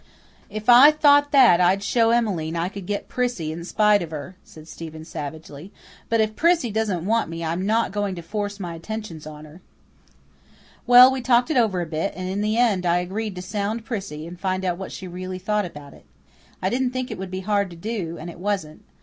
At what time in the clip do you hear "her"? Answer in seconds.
4.09-4.35, 9.45-9.61